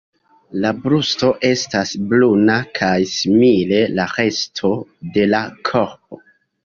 [0.61, 4.73] La brusto estas bruna kaj simile la resto
[5.19, 6.25] de la korpo.